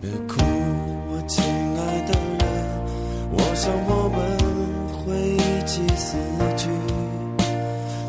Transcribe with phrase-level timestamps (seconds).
[0.00, 0.40] 别哭
[1.10, 2.42] 我亲爱的人
[3.32, 4.18] 我想我们
[4.92, 6.16] 会一起死
[6.56, 6.68] 去。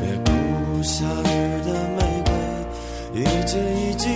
[0.00, 4.10] 别哭夏日的玫瑰一切已经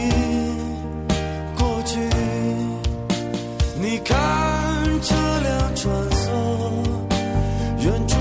[1.56, 1.98] 过去。
[3.80, 4.16] 你看
[5.02, 6.24] 车辆穿梭
[7.84, 8.17] 远处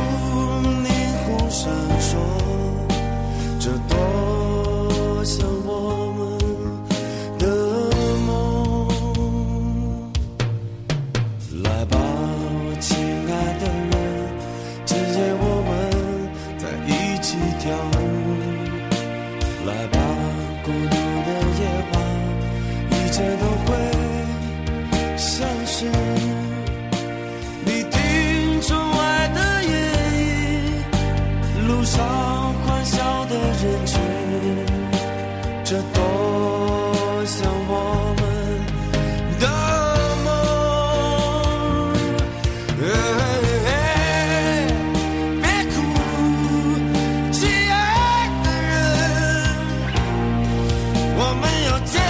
[51.78, 52.07] 我们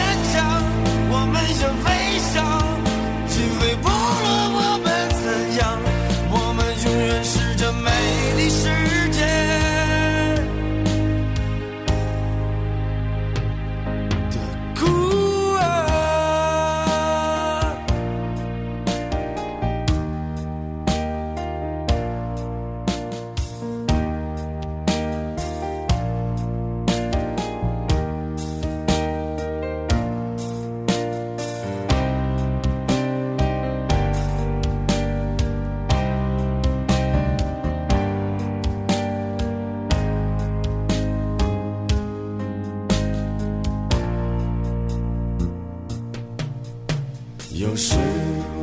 [47.69, 47.95] 有时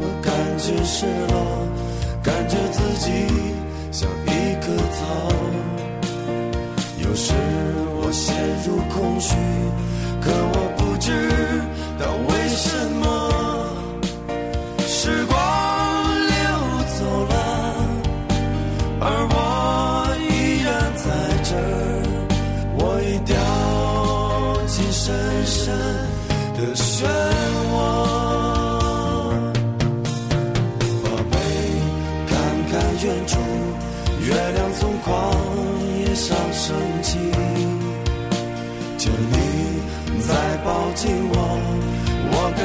[0.00, 1.34] 我感觉失落，
[2.22, 3.10] 感觉自己
[3.92, 4.28] 像一
[4.64, 5.04] 棵草。
[7.02, 7.34] 有时
[8.00, 9.36] 我陷入空虚，
[10.22, 11.12] 可我不知
[11.98, 12.66] 道为什
[13.02, 13.04] 么。
[14.86, 15.36] 时光
[16.26, 16.34] 流
[16.96, 17.32] 走了，
[19.00, 19.36] 而我
[20.18, 20.66] 依然
[20.96, 21.04] 在
[21.44, 21.60] 这儿，
[22.78, 23.36] 我已掉
[24.66, 25.04] 进深
[25.44, 25.62] 深
[26.56, 27.04] 的漩
[27.70, 28.43] 涡。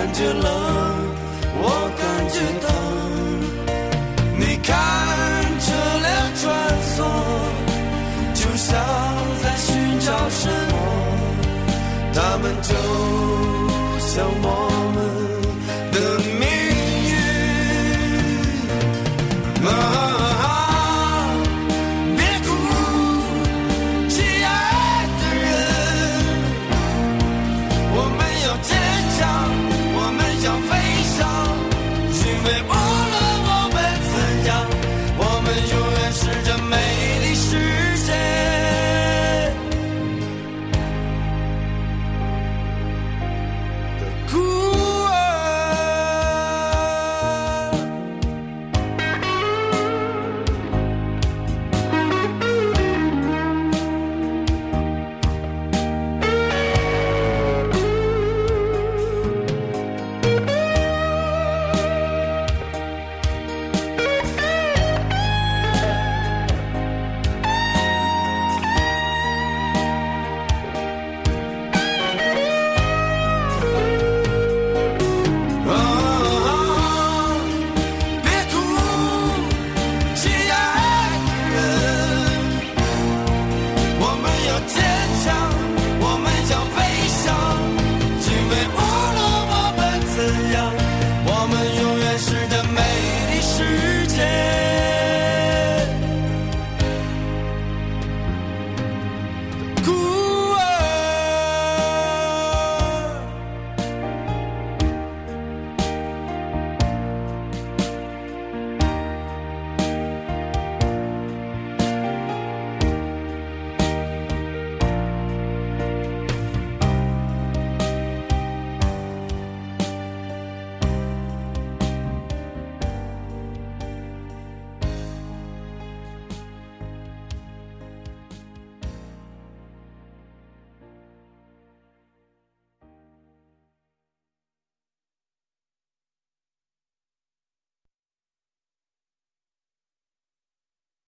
[0.10, 0.44] 感觉冷，
[1.62, 2.68] 我感觉疼。
[4.40, 4.68] 你看
[5.60, 5.68] 车
[6.02, 6.42] 辆穿
[6.90, 6.98] 梭，
[8.34, 8.74] 就像
[9.44, 10.76] 在寻找什么，
[12.12, 12.74] 他们就
[14.00, 14.59] 像我。